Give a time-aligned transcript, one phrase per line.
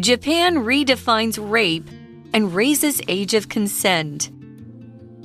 [0.00, 1.88] Japan redefines rape
[2.34, 4.30] and raises age of consent.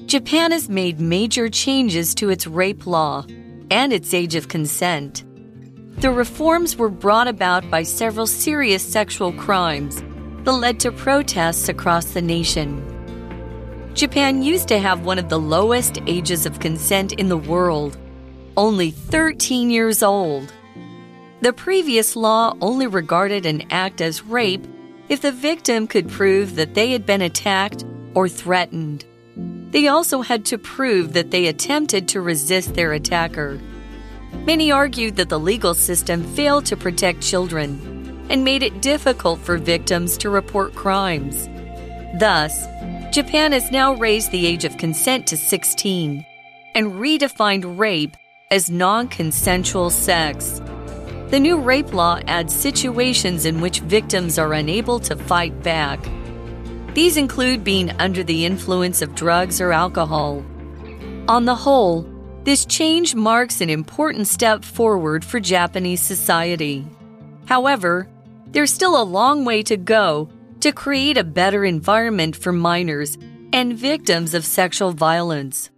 [0.05, 3.25] Japan has made major changes to its rape law
[3.69, 5.25] and its age of consent.
[6.01, 10.01] The reforms were brought about by several serious sexual crimes
[10.43, 12.87] that led to protests across the nation.
[13.93, 17.97] Japan used to have one of the lowest ages of consent in the world,
[18.55, 20.51] only 13 years old.
[21.41, 24.63] The previous law only regarded an act as rape
[25.09, 27.83] if the victim could prove that they had been attacked
[28.13, 29.05] or threatened.
[29.71, 33.59] They also had to prove that they attempted to resist their attacker.
[34.45, 39.57] Many argued that the legal system failed to protect children and made it difficult for
[39.57, 41.49] victims to report crimes.
[42.19, 42.65] Thus,
[43.11, 46.23] Japan has now raised the age of consent to 16
[46.75, 48.15] and redefined rape
[48.51, 50.61] as non consensual sex.
[51.31, 56.05] The new rape law adds situations in which victims are unable to fight back.
[56.93, 60.43] These include being under the influence of drugs or alcohol.
[61.29, 62.05] On the whole,
[62.43, 66.85] this change marks an important step forward for Japanese society.
[67.45, 68.09] However,
[68.47, 70.27] there's still a long way to go
[70.59, 73.17] to create a better environment for minors
[73.53, 75.69] and victims of sexual violence.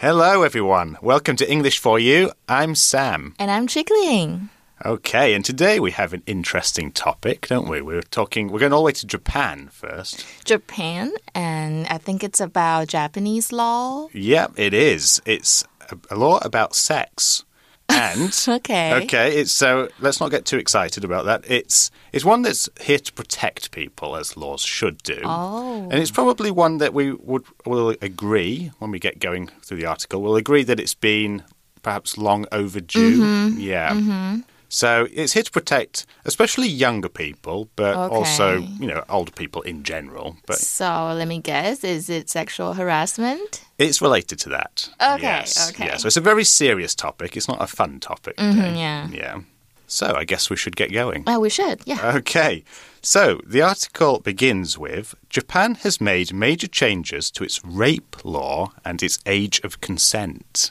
[0.00, 0.98] Hello, everyone.
[1.00, 2.30] Welcome to English for You.
[2.50, 3.34] I'm Sam.
[3.38, 4.50] And I'm Chickling.
[4.84, 7.80] Okay, and today we have an interesting topic, don't we?
[7.80, 10.26] We're talking, we're going all the way to Japan first.
[10.44, 14.08] Japan, and I think it's about Japanese law.
[14.12, 15.22] Yeah, it is.
[15.24, 17.45] It's a, a law about sex.
[17.88, 19.04] And Okay.
[19.04, 21.44] okay, it's so let's not get too excited about that.
[21.48, 25.20] It's it's one that's here to protect people as laws should do.
[25.24, 25.82] Oh.
[25.90, 29.86] And it's probably one that we would will agree when we get going through the
[29.86, 30.22] article.
[30.22, 31.44] We'll agree that it's been
[31.82, 33.20] perhaps long overdue.
[33.20, 33.60] Mm-hmm.
[33.60, 34.38] Yeah.
[34.68, 39.82] So it's here to protect especially younger people, but also, you know, older people in
[39.84, 40.36] general.
[40.46, 43.62] But So let me guess, is it sexual harassment?
[43.78, 44.88] it's related to that.
[45.00, 45.70] Okay, Yes.
[45.70, 45.86] okay.
[45.86, 45.96] Yeah.
[45.98, 47.36] So it's a very serious topic.
[47.36, 48.36] It's not a fun topic.
[48.36, 48.78] Mm-hmm, today.
[48.80, 49.08] yeah.
[49.12, 49.40] Yeah.
[49.88, 51.22] So I guess we should get going.
[51.28, 52.16] Oh, we should, yeah.
[52.16, 52.64] Okay,
[53.02, 59.00] so the article begins with Japan has made major changes to its rape law and
[59.00, 60.70] its age of consent.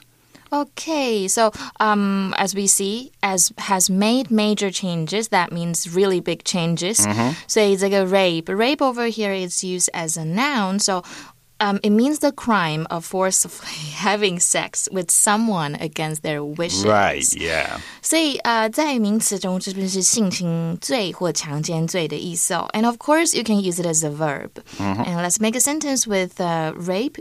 [0.53, 6.43] Okay, so um, as we see, as has made major changes, that means really big
[6.43, 6.97] changes.
[7.47, 8.49] So it's like a rape.
[8.49, 11.03] Rape over here is used as a noun, so
[11.61, 16.83] um, it means the crime of forcibly having sex with someone against their wishes.
[16.83, 17.79] Right, yeah.
[18.01, 22.67] 所以呃，在名词中这边是性侵罪或强奸罪的意思哦。
[22.73, 24.49] And of course, you can use it as a verb.
[24.79, 27.19] And let's make a sentence with uh, rape.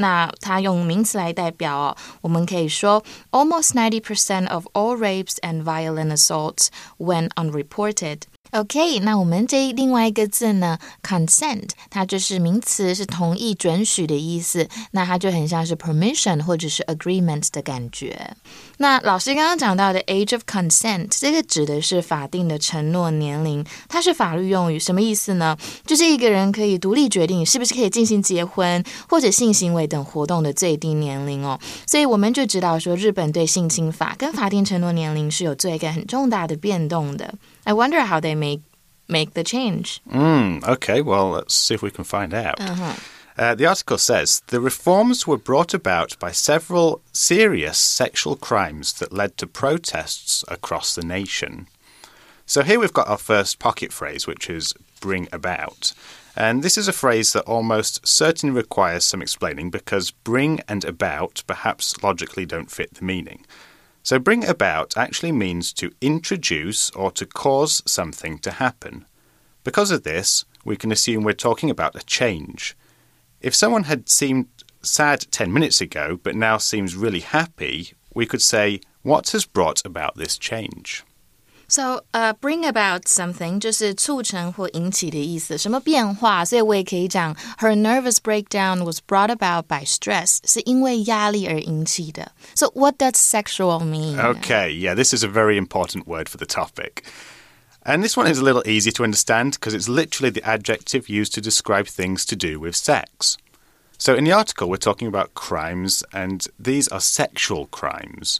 [0.00, 8.22] 那它用名词来代表哦，我们可以说 almost ninety percent of all rapes and violent assaults went unreported.
[8.51, 14.67] OK，那我们这另外一个字呢，consent，它就是名词，是同意、准许的意思。
[14.91, 18.35] 那它就很像是 permission 或者是 agreement 的感觉。
[18.77, 25.57] 那老师刚刚讲到的 age of consent，这个指的是法定的承诺年龄，它是法律用语，什么意思呢？
[25.85, 31.57] 就是一个人可以独立决定是不是可以进行结婚或者性行为等活动的最低年龄哦。
[31.87, 37.33] 所以我们就知道说，日本对性侵法跟法定承诺年龄是有做一个很重大的变动的。
[37.65, 38.61] I wonder how they make
[39.07, 40.01] make the change.
[40.09, 42.59] Mm, okay, well, let's see if we can find out.
[42.59, 42.95] Uh-huh.
[43.37, 49.13] Uh, the article says the reforms were brought about by several serious sexual crimes that
[49.13, 51.67] led to protests across the nation.
[52.45, 55.93] So here we've got our first pocket phrase, which is bring about.
[56.35, 61.43] And this is a phrase that almost certainly requires some explaining because bring and about
[61.47, 63.45] perhaps logically don't fit the meaning.
[64.03, 69.05] So, bring about actually means to introduce or to cause something to happen.
[69.63, 72.75] Because of this, we can assume we're talking about a change.
[73.41, 74.47] If someone had seemed
[74.81, 79.85] sad 10 minutes ago but now seems really happy, we could say, What has brought
[79.85, 81.03] about this change?
[81.70, 86.44] So, uh, bring about something 就是促成或引起的意思，什么变化？
[86.44, 92.30] 所以我也可以讲，her nervous breakdown was brought about by stress，是因为压力而引起的。
[92.54, 94.16] So, what does sexual mean?
[94.16, 97.02] Okay, yeah, this is a very important word for the topic.
[97.82, 101.34] And this one is a little easy to understand because it's literally the adjective used
[101.34, 103.36] to describe things to do with sex.
[103.98, 108.38] So in the article, we're talking about crimes, and these are sexual crimes.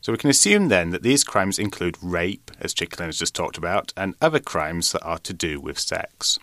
[0.00, 3.57] So we can assume then that these crimes include rape, as Chicklin has just talked
[3.57, 6.39] about, and other crimes that are to do with sex.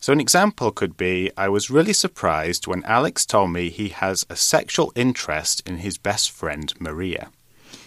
[0.00, 4.24] So an example could be I was really surprised when Alex told me he has
[4.30, 7.30] a sexual interest in his best friend Maria.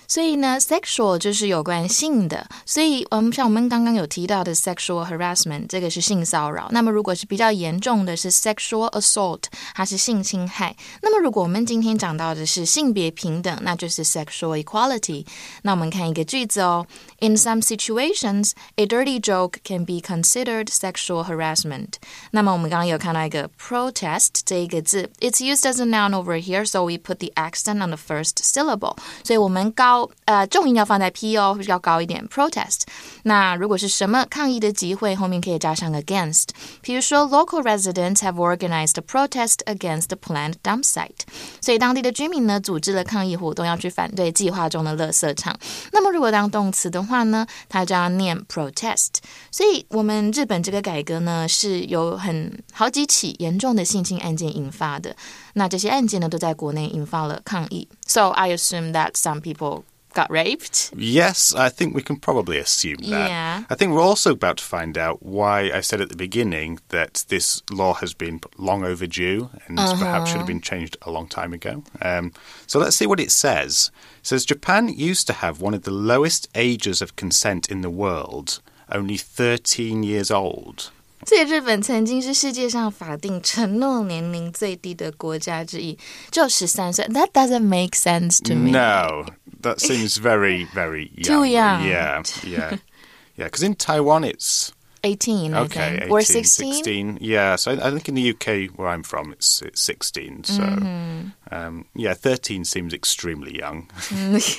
[0.09, 2.47] 所以呢，sexual 就是有关性的。
[2.65, 6.69] 所以，嗯，像我们刚刚有提到的 sexual harassment，这个是性骚扰。
[6.71, 9.43] 那么，如果是比较严重的是 sexual assault，
[9.75, 10.77] 它是性侵害。
[11.03, 15.27] 那么，如果我们今天讲到的是性别平等，那就是 sexual equality。
[15.63, 16.87] 那我们看一个句子哦，
[17.21, 21.95] In some situations, a dirty joke can be considered sexual harassment。
[22.31, 27.97] 那么，我们刚刚有看到一个 protest 这一个字，it's used as a noun over here, so we put the accent on the
[27.97, 28.97] first syllable。
[29.23, 32.27] 所以我们高 呃重音要放在 p 哦，要高一点。
[32.29, 32.83] protest。
[33.25, 36.49] 那如果是什么抗议的集会，后面可以加上 against。
[36.81, 41.23] 比如说，local residents have organized a protest against the planned dump site。
[41.61, 45.57] 所以当地的居民呢，组织了抗议活动，要去反对计划中的垃圾场。
[45.93, 49.17] 那么如果当动词的话呢，它就要念 protest。
[49.51, 55.15] 所以我们日本这个改革呢，是有很好几起严重的性侵案件引发的。
[55.55, 57.89] 那这些案件呢，都在国内引发了抗议。
[58.07, 59.85] So I assume that some people
[60.15, 60.93] got raped.
[60.97, 63.29] Yes, I think we can probably assume that.
[63.29, 63.65] Yeah.
[63.69, 67.25] I think we're also about to find out why I said at the beginning that
[67.29, 71.53] this law has been long overdue and perhaps should have been changed a long time
[71.53, 71.83] ago.
[72.01, 72.33] Um,
[72.67, 73.91] so let's see what it says.
[74.21, 77.91] It says Japan used to have one of the lowest ages of consent in the
[77.91, 80.93] world, only 13 years old.
[81.27, 85.99] 所以日本曾经是世界上法定承诺年龄最低的国家之一，
[86.31, 87.07] 就十三岁。
[87.07, 88.73] That doesn't make sense to me.
[88.73, 89.25] No,
[89.62, 91.44] that seems very, very young.
[91.44, 91.84] Too young.
[91.86, 92.78] Yeah, yeah.
[93.36, 94.74] Yeah, because in Taiwan it's
[95.06, 96.02] 18, I okay, think.
[96.02, 96.74] 18, or 16?
[96.74, 97.18] 16.
[97.22, 100.44] Yeah, so I, I think in the UK where I'm from it's it's 16.
[100.44, 101.54] So Mm-hmm.
[101.56, 103.90] um, yeah, 13 seems extremely young.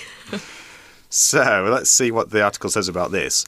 [1.11, 3.45] so let's see what the article says about this.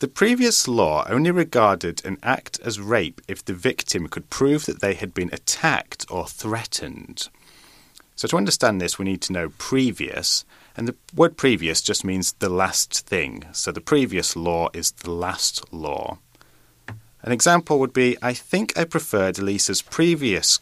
[0.00, 4.80] The previous law only regarded an act as rape if the victim could prove that
[4.80, 7.28] they had been attacked or threatened.
[8.16, 10.44] So, to understand this, we need to know previous,
[10.76, 13.44] and the word previous just means the last thing.
[13.52, 16.18] So, the previous law is the last law.
[17.22, 20.58] An example would be I think I preferred Lisa's previous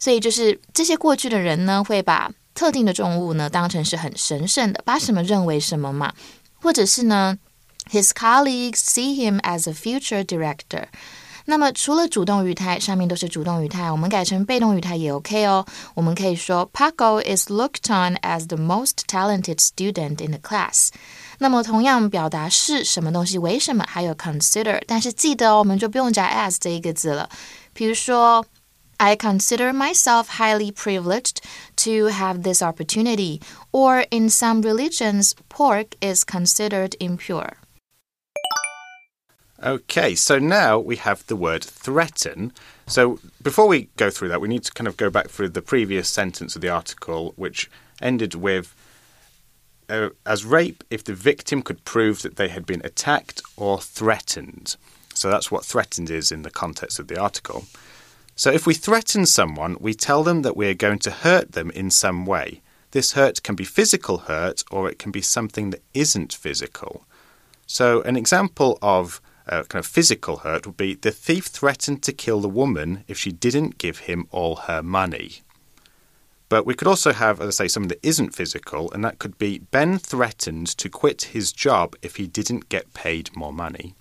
[0.00, 6.12] 所以就是这些过去的人呢，会把特定的重物呢当成是很神圣的，把什么认为什么嘛，
[6.60, 7.38] 或者是呢。
[7.90, 10.84] His colleagues see him as a future director。
[11.46, 15.66] 那么除了主动语态，上面都是主动语态，我们改成被动语态也 OK 哦。
[15.94, 20.90] 我们可以说 Paco is looked on as the most talented student in the class。
[21.38, 27.28] 那么同样表达是什么东西，为什么还有 consider，但是记得哦，我们就不用加 as 这一个字了。
[27.72, 28.44] 比如说。
[29.00, 31.40] I consider myself highly privileged
[31.76, 33.40] to have this opportunity.
[33.72, 37.54] Or in some religions, pork is considered impure.
[39.62, 42.52] Okay, so now we have the word threaten.
[42.86, 45.62] So before we go through that, we need to kind of go back through the
[45.62, 47.70] previous sentence of the article, which
[48.02, 48.74] ended with
[49.88, 54.76] uh, as rape if the victim could prove that they had been attacked or threatened.
[55.14, 57.64] So that's what threatened is in the context of the article.
[58.40, 61.70] So if we threaten someone, we tell them that we are going to hurt them
[61.72, 62.62] in some way.
[62.92, 67.04] This hurt can be physical hurt or it can be something that isn't physical.
[67.66, 72.14] So, an example of uh, kind of physical hurt would be the thief threatened to
[72.14, 75.42] kill the woman if she didn't give him all her money.
[76.48, 79.36] But we could also have, as I say, something that isn't physical, and that could
[79.36, 83.96] be Ben threatened to quit his job if he didn't get paid more money.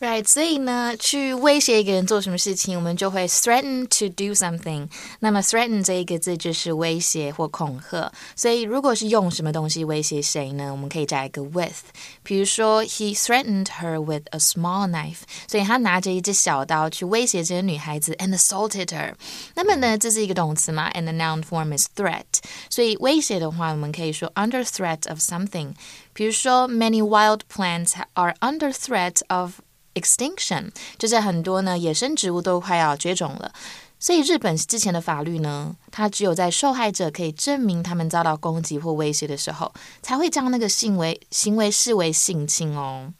[0.00, 4.88] Right，所以呢，去威胁一个人做什么事情，我们就会 threaten to do something。
[5.20, 8.10] 那么 threaten 这一个字就是威胁或恐吓。
[8.34, 10.72] 所以如果是用什么东西威胁谁呢？
[10.72, 11.84] 我们可以加一个 with。
[12.24, 15.18] 比如说，He threatened her with a small knife。
[15.46, 19.14] 所以他拿着一只小刀去威胁这个女孩子，and assaulted her。
[19.54, 20.90] 那么呢，这是一个动词嘛？
[20.90, 22.24] And the noun form is threat。
[22.68, 25.74] 所以威胁的话，我们可以说 under threat of something。
[26.12, 29.60] 比如说，Many wild plants are under threat of
[29.96, 33.52] extinction，就是很多呢野生植物都快要绝种了。
[33.98, 43.12] 所以日本之前的法律呢，它只有在受害者可以证明他们遭到攻击或威胁的时候，才会将那个行为行为视为性侵哦。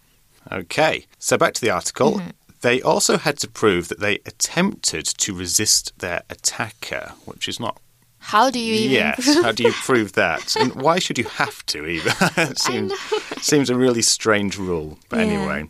[0.51, 2.21] Okay, so back to the article.
[2.63, 7.77] They also had to prove that they attempted to resist their attacker, which is not
[8.19, 10.57] How do you even Yes, how do you prove that?
[10.57, 12.13] And why should you have to even?
[12.37, 12.93] it seems,
[13.41, 14.99] seems a really strange rule.
[15.09, 15.27] But Yeah.
[15.27, 15.69] anyway.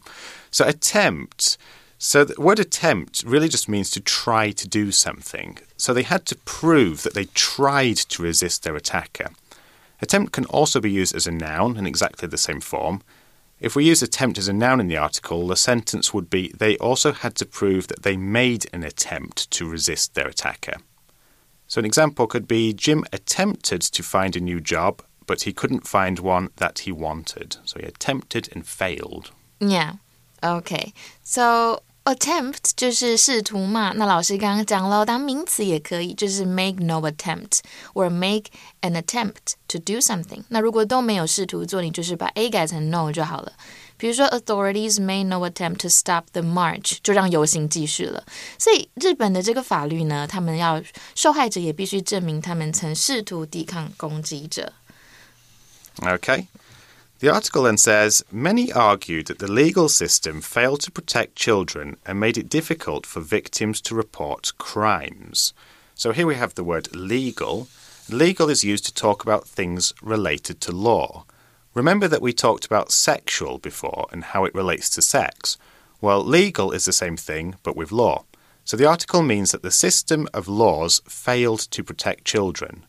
[0.58, 1.56] So attempt.
[2.00, 5.60] So the word attempt really just means to try to do something.
[5.78, 9.30] So they had to prove that they tried to resist their attacker.
[10.02, 13.04] Attempt can also be used as a noun in exactly the same form.
[13.60, 16.76] If we use attempt as a noun in the article, the sentence would be they
[16.78, 20.78] also had to prove that they made an attempt to resist their attacker.
[21.68, 25.86] So an example could be Jim attempted to find a new job, but he couldn't
[25.86, 27.58] find one that he wanted.
[27.64, 29.30] So he attempted and failed.
[29.60, 29.98] Yeah.
[30.47, 30.93] Okay.
[31.23, 33.93] So attempt 就是试图嘛。
[33.95, 37.61] 那老师刚刚讲了，当名词也可以，就是 make no attempt
[37.95, 38.51] or make
[38.81, 40.43] an attempt to do something。
[40.49, 43.53] 那如果都没有试图做，你就是把 a 改成 no 就好了。
[43.97, 48.25] 比如说，authorities made no attempt to stop the march，就让游行继续了。
[48.59, 50.83] 所以日本的这个法律呢，他们要
[51.15, 54.73] 受害者也必须证明他们曾试图抵抗攻击者。
[55.99, 56.47] Okay.
[57.20, 62.20] The article then says many argued that the legal system failed to protect children and
[62.20, 65.52] made it difficult for victims to report crimes.
[65.96, 67.70] So here we have the word legal.
[68.08, 71.26] Legal is used to talk about things related to law.
[71.74, 75.58] Remember that we talked about sexual before and how it relates to sex.
[76.00, 78.26] Well, legal is the same thing, but with law.
[78.64, 82.86] So the article means that the system of laws failed to protect children.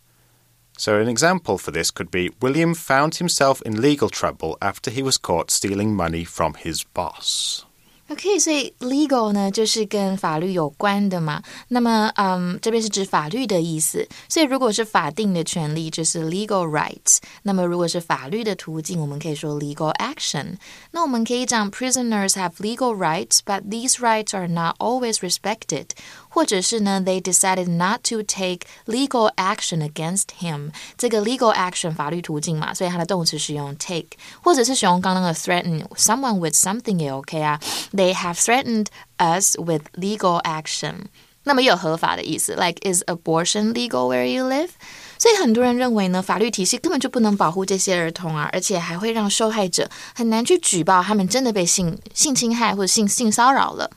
[0.77, 5.03] So, an example for this could be William found himself in legal trouble after he
[5.03, 7.63] was caught stealing money from his boss.
[8.09, 11.41] OK，所以 legal 呢就是跟法律有关的嘛。
[11.69, 14.07] 那么，嗯，这边是指法律的意思。
[14.27, 17.19] 所以如果是法定的权利，就是 legal rights。
[17.43, 20.57] 那么如果是法律的途径，我们可以说 legal action。
[20.91, 25.87] 那我们可以讲 prisoners have legal rights, but these rights are not always respected。
[26.29, 30.71] 或者是呢，they decided not to take legal action against him。
[30.97, 34.07] 这个 legal action 法律途径嘛，所以它的动词是用 take，
[34.41, 37.59] 或者是使用刚刚那个 threaten someone with something 也 OK 啊。
[37.93, 38.87] They have threatened
[39.17, 41.05] us with legal action。
[41.45, 44.69] 那么也有合法的意思，like is abortion legal where you live？
[45.17, 53.91] 所以很多人认为呢，法律体系根本就不能保护这些儿童啊，而且还会让受害者很难去举报他们真的被性性侵害或者性性骚扰了。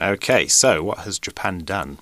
[0.00, 1.98] Okay, so what has Japan done?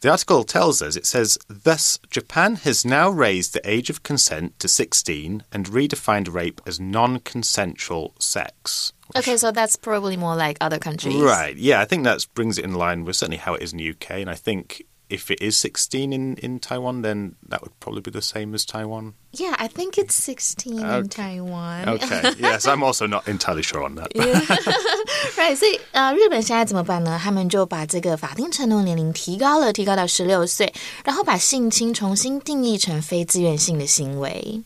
[0.00, 4.58] The article tells us it says, Thus, Japan has now raised the age of consent
[4.58, 8.94] to 16 and redefined rape as non consensual sex.
[9.14, 11.16] Okay, so that's probably more like other countries.
[11.16, 13.78] Right, yeah, I think that brings it in line with certainly how it is in
[13.78, 17.79] the UK, and I think if it is 16 in, in Taiwan, then that would
[17.79, 19.13] probably be the same as Taiwan.
[19.33, 21.07] Yeah, I think it's 16 in Okay.
[21.07, 21.87] Taiwan.
[21.87, 24.11] Okay, yes, I'm also not entirely sure on that.
[25.37, 27.19] Right，所以呃，日本现在怎么办呢？
[27.21, 30.73] 他们就把这个法定成年年龄提高了，提高到十六岁，
[31.03, 34.63] 然后把性侵重新定义成非自愿性的行为。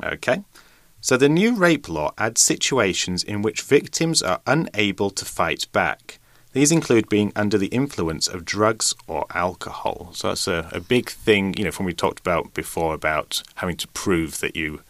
[0.00, 0.42] Okay.
[1.00, 6.17] So the new rape law adds situations in which victims are unable to fight back.
[6.53, 10.09] These include being under the influence of drugs or alcohol.
[10.13, 13.77] So that's a, a big thing, you know, from we talked about before about having
[13.77, 14.81] to prove that you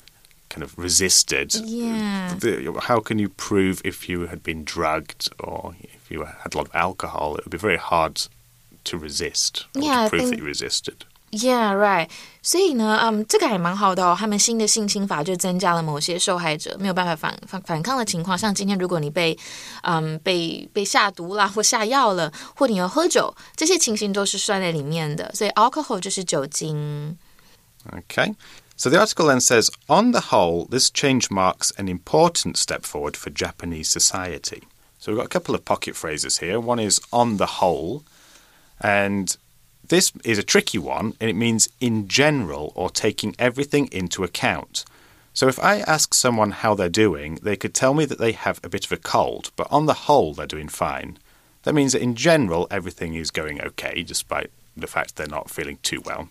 [0.47, 1.53] kind of resisted.
[1.55, 2.37] Yeah.
[2.81, 6.67] How can you prove if you had been drugged or if you had a lot
[6.69, 7.35] of alcohol?
[7.35, 8.21] It would be very hard
[8.85, 11.05] to resist or Yeah, to prove think- that you resisted.
[11.30, 12.08] Yeah, right.
[12.42, 14.14] 所以呢，嗯，这个还蛮好的哦。
[14.16, 19.36] 他们新的性侵法就增加了某些受害者没有办法反反反抗的情况，像今天如果你被，
[19.82, 25.28] 嗯，被被下毒啦，或下药了，或你要喝酒，这些情形都是算在里面的。
[25.34, 27.18] 所以 alcohol 就是酒精。
[27.90, 28.34] Okay.
[28.76, 33.16] So the article then says on the whole, this change marks an important step forward
[33.16, 34.62] for Japanese society.
[35.00, 36.60] So we've got a couple of pocket phrases here.
[36.60, 38.02] One is on the whole,
[38.80, 39.36] and
[39.89, 44.85] this is a tricky one, and it means in general or taking everything into account.
[45.33, 48.59] So if I ask someone how they're doing, they could tell me that they have
[48.63, 51.17] a bit of a cold, but on the whole, they're doing fine.
[51.63, 55.79] That means that in general, everything is going okay, despite the fact they're not feeling
[55.81, 56.29] too well.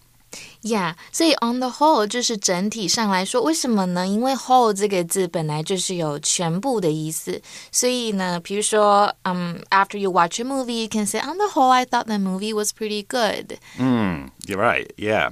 [0.63, 4.07] Yeah，所以 on the whole 就是整体上来说，为什么呢？
[4.07, 7.39] 因为 whole 这个字本来就是有全部的意思，
[7.71, 12.71] 所以呢，比如说，嗯、um,，after you watch a movie, you can say on the whole, I thought the movie was
[12.71, 13.59] pretty good.
[13.77, 14.89] Mm, you're right.
[14.97, 15.31] Yeah.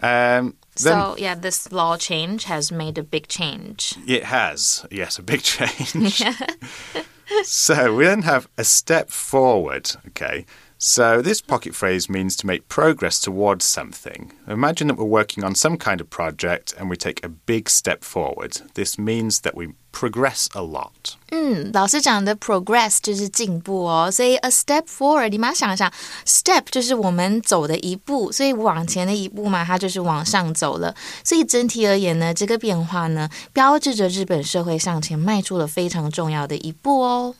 [0.00, 3.94] Um, so yeah, this law change has made a big change.
[4.06, 6.22] It has, yes, a big change.
[7.44, 9.92] so we then have a step forward.
[10.08, 10.44] Okay.
[10.84, 14.32] So, this pocket phrase means to make progress towards something.
[14.48, 18.02] Imagine that we're working on some kind of project and we take a big step
[18.02, 18.60] forward.
[18.74, 21.14] This means that we progress a lot.
[21.30, 25.92] 嗯，老师讲的 progress 就是进步哦，所以 a step forward，你马上想一想，
[26.26, 30.92] step 就是我们走的一步，所以往前的一步嘛，它就是往上走了。
[31.22, 37.36] 所以整体而言呢，这个变化呢，标志着日本社会向前迈出了非常重要的一步哦。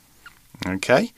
[0.61, 1.11] Okay.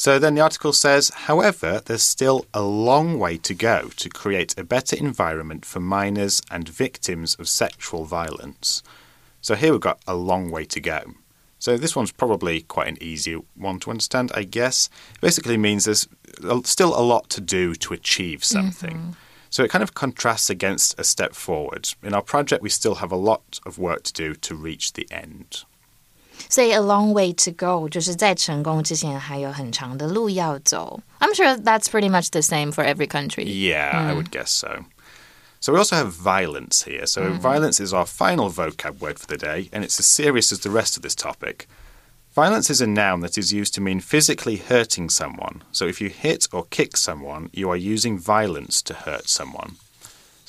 [0.00, 4.58] So then the article says, however, there's still a long way to go to create
[4.58, 8.82] a better environment for minors and victims of sexual violence.
[9.42, 11.02] So here we've got a long way to go.
[11.58, 14.88] So this one's probably quite an easy one to understand, I guess.
[15.16, 16.08] It basically means there's
[16.64, 18.96] still a lot to do to achieve something.
[18.96, 19.50] Mm -hmm.
[19.50, 21.94] So it kind of contrasts against a step forward.
[22.02, 25.06] In our project, we still have a lot of work to do to reach the
[25.10, 25.66] end.
[26.49, 31.01] Say a long way to go，就是在成功之前还有很长的路要走。
[31.19, 33.45] I'm sure that's pretty much the same for every country.
[33.45, 34.09] Yeah, mm.
[34.09, 34.85] I would guess so.
[35.59, 37.07] So we also have violence here.
[37.07, 37.39] So mm -hmm.
[37.41, 40.69] violence is our final vocab word for the day, and it's as serious as the
[40.69, 41.67] rest of this topic.
[42.35, 45.61] Violence is a noun that is used to mean physically hurting someone.
[45.71, 49.71] So if you hit or kick someone, you are using violence to hurt someone.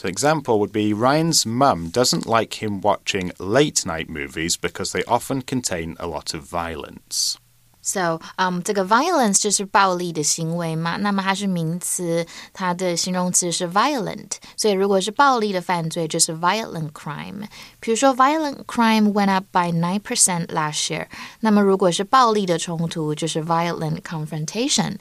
[0.01, 5.03] So, example would be Ryan's mum doesn't like him watching late night movies because they
[5.05, 7.37] often contain a lot of violence.
[7.81, 17.47] So, um, 这个 violence 就是暴力的行为嘛，那么它是名词，它的形容词是 violent，所以如果是暴力的犯罪，就是 violent crime。
[17.79, 21.07] 比如说，violent crime went up by nine percent last year。
[21.41, 24.97] 那么如果是暴力的冲突，就是 violent confrontation。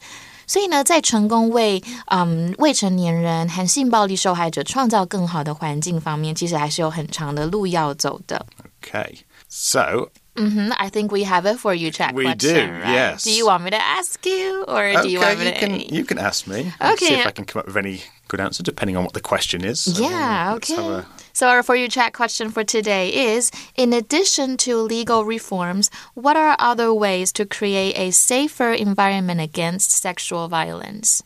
[0.50, 8.44] 所以呢，在成功为嗯未成年人和性暴力受害者创造更好的环境方面，其实还是有很长的路要走的。
[8.82, 10.08] Okay, so.
[10.40, 10.72] Mm-hmm.
[10.78, 12.68] I think we have a for you chat we question.
[12.68, 12.92] do, right?
[12.92, 13.24] yes.
[13.24, 15.58] Do you want me to ask you, or okay, do you want me you to?
[15.58, 16.72] Can, you can ask me.
[16.80, 17.06] Okay.
[17.06, 19.64] See if I can come up with any good answer, depending on what the question
[19.64, 19.80] is.
[19.80, 20.54] So yeah.
[20.56, 21.04] Okay.
[21.32, 26.36] So, our For You Chat question for today is In addition to legal reforms, what
[26.36, 31.22] are other ways to create a safer environment against sexual violence?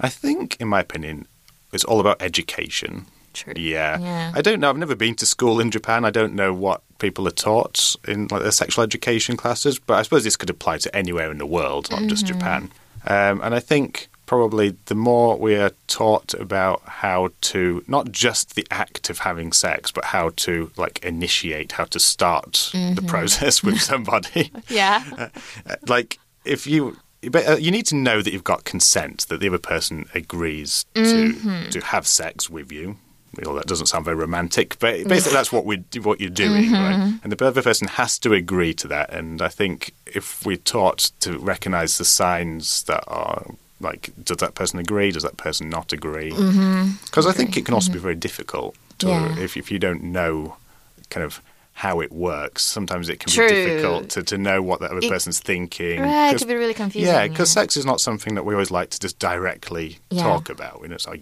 [0.00, 1.26] I think, in my opinion,
[1.72, 3.06] it's all about education.
[3.32, 3.54] True.
[3.56, 3.98] Yeah.
[3.98, 4.32] yeah.
[4.34, 4.70] I don't know.
[4.70, 6.04] I've never been to school in Japan.
[6.04, 10.02] I don't know what people are taught in like their sexual education classes, but I
[10.02, 12.10] suppose this could apply to anywhere in the world, not mm -hmm.
[12.10, 12.38] just mm-hmm.
[12.38, 12.62] Japan.
[13.06, 18.54] Um, and I think probably the more we are taught about how to not just
[18.54, 22.94] the act of having sex, but how to like initiate, how to start mm-hmm.
[22.94, 24.50] the process with somebody.
[24.68, 25.02] yeah.
[25.66, 26.96] Uh, like if you.
[27.30, 30.84] But uh, you need to know that you've got consent, that the other person agrees
[30.94, 31.70] to mm-hmm.
[31.70, 32.96] to have sex with you.
[33.44, 36.74] Well, that doesn't sound very romantic, but basically that's what we what you're doing, mm-hmm.
[36.74, 37.20] right?
[37.22, 39.12] And the other person has to agree to that.
[39.12, 43.46] And I think if we're taught to recognise the signs that are
[43.80, 47.28] like does that person agree does that person not agree because mm-hmm.
[47.28, 47.98] i think it can also mm-hmm.
[47.98, 49.38] be very difficult to, yeah.
[49.38, 50.56] if, if you don't know
[51.10, 51.42] kind of
[51.74, 53.46] how it works sometimes it can True.
[53.46, 56.54] be difficult to, to know what the other it, person's thinking right it can be
[56.54, 57.62] really confusing yeah because yeah.
[57.62, 60.22] sex is not something that we always like to just directly yeah.
[60.22, 61.20] talk about you know it's like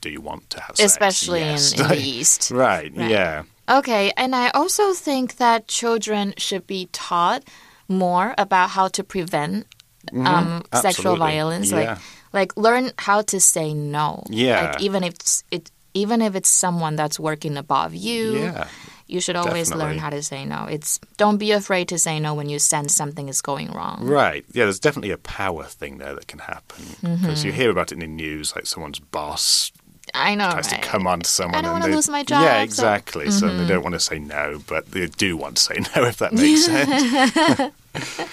[0.00, 1.72] do you want to have sex especially yes.
[1.72, 6.66] in, in, the east right, right yeah okay and i also think that children should
[6.66, 7.42] be taught
[7.88, 9.66] more about how to prevent
[10.12, 10.26] mm-hmm.
[10.26, 11.70] um, sexual violence.
[11.70, 11.76] Yeah.
[11.76, 11.98] Like
[12.32, 14.22] like learn how to say no.
[14.28, 14.70] Yeah.
[14.70, 18.38] Like even if it's, it even if it's someone that's working above you.
[18.38, 18.68] Yeah.
[19.10, 19.92] You should always definitely.
[19.92, 20.66] learn how to say no.
[20.66, 24.04] It's don't be afraid to say no when you sense something is going wrong.
[24.04, 24.44] Right.
[24.52, 27.46] Yeah, there's definitely a power thing there that can happen because mm-hmm.
[27.46, 29.72] you hear about it in the news, like someone's boss
[30.18, 30.50] I know.
[30.50, 30.82] Tries right?
[30.82, 31.54] to come on to someone.
[31.54, 32.42] I don't want to lose my job.
[32.42, 33.30] Yeah, exactly.
[33.30, 33.58] So, so mm-hmm.
[33.58, 36.32] they don't want to say no, but they do want to say no, if that
[36.32, 37.72] makes sense.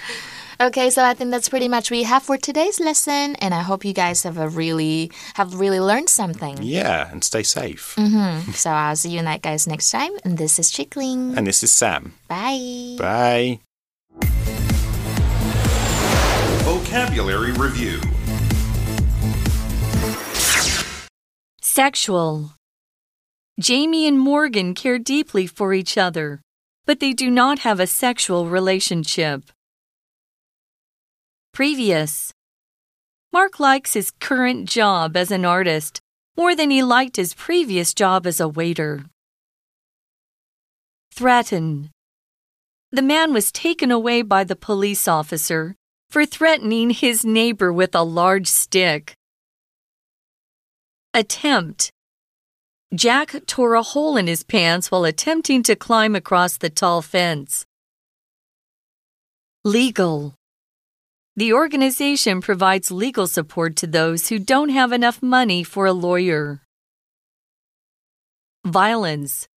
[0.58, 3.84] Okay, so I think that's pretty much we have for today's lesson, and I hope
[3.84, 6.62] you guys have a really have really learned something.
[6.62, 7.94] Yeah, and stay safe.
[7.96, 8.54] Mm -hmm.
[8.54, 10.12] so I'll see you guys next time.
[10.24, 11.36] And this is Chickling.
[11.36, 12.14] And this is Sam.
[12.28, 12.96] Bye.
[12.96, 13.60] Bye.
[16.64, 18.00] Vocabulary Review
[21.76, 22.52] Sexual
[23.60, 26.40] Jamie and Morgan care deeply for each other,
[26.86, 29.42] but they do not have a sexual relationship.
[31.52, 32.32] Previous
[33.30, 36.00] Mark likes his current job as an artist
[36.34, 39.04] more than he liked his previous job as a waiter.
[41.12, 41.90] Threaten
[42.90, 45.74] The man was taken away by the police officer
[46.08, 49.14] for threatening his neighbor with a large stick.
[51.16, 51.90] Attempt
[52.94, 57.64] Jack tore a hole in his pants while attempting to climb across the tall fence.
[59.64, 60.34] Legal
[61.34, 66.60] The organization provides legal support to those who don't have enough money for a lawyer.
[68.66, 69.48] Violence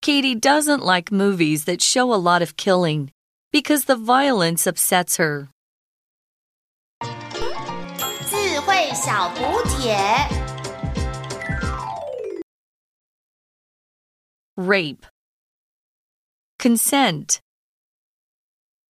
[0.00, 3.10] Katie doesn't like movies that show a lot of killing
[3.52, 5.50] because the violence upsets her.
[14.56, 15.06] Rape.
[16.58, 17.40] Consent.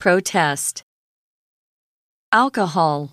[0.01, 0.83] Protest.
[2.33, 3.12] Alcohol.